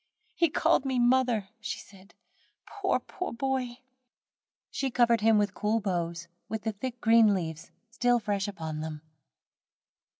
"He 0.33 0.49
called 0.49 0.83
me 0.83 0.97
mother," 0.97 1.49
she 1.59 1.77
said, 1.77 2.15
"poor 2.65 2.97
boy, 2.97 3.05
poor 3.07 3.31
boy." 3.33 3.77
She 4.71 4.89
covered 4.89 5.21
him 5.21 5.35
over 5.35 5.41
with 5.41 5.53
cool 5.53 5.79
boughs, 5.79 6.27
with 6.49 6.63
the 6.63 6.71
thick 6.71 6.99
green 7.01 7.35
leaves 7.35 7.69
still 7.91 8.17
fresh 8.19 8.47
upon 8.47 8.79
them. 8.81 9.03